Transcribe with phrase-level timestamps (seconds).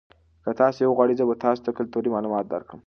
[0.43, 2.79] که تاسي وغواړئ زه به تاسو ته کلتوري معلومات درکړم.